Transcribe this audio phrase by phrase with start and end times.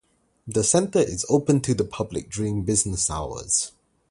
[0.47, 3.71] The center is open to the public during business hours.